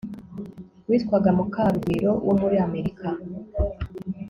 witwaga 0.87 1.29
mukarugwiro 1.37 2.11
wo 2.25 2.33
muri 2.41 2.55
amerika 2.67 3.07